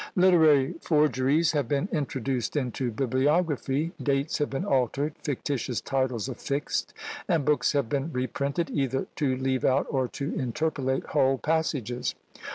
[0.15, 6.91] Literary forgeries have been introduced into bibliography; dates have been altered; fictitious titles affixed;
[7.27, 12.15] and books have been reprinted, either to leave out or to interpolate whole passages!